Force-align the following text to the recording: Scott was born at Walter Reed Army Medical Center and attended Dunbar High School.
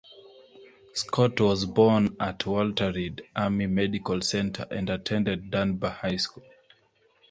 Scott 0.93 1.39
was 1.41 1.67
born 1.67 2.15
at 2.19 2.43
Walter 2.47 2.91
Reed 2.91 3.21
Army 3.35 3.67
Medical 3.67 4.19
Center 4.21 4.65
and 4.71 4.89
attended 4.89 5.51
Dunbar 5.51 5.91
High 5.91 6.15
School. 6.17 6.43